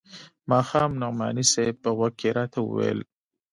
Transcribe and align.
ماښام 0.49 0.91
نعماني 1.01 1.43
صاحب 1.51 1.75
په 1.83 1.89
غوږ 1.97 2.13
کښې 2.19 2.29
راته 2.37 2.59
وويل. 2.61 2.99